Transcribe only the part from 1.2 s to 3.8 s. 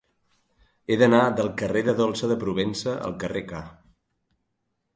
del carrer de Dolça de Provença al carrer K.